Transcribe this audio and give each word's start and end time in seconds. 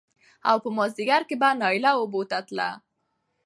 او 0.49 0.57
په 0.63 0.69
مازديګر 0.77 1.21
کې 1.29 1.35
به 1.41 1.49
نايله 1.61 1.91
اوبو 1.99 2.21
ته 2.29 2.37
تله 2.47 2.69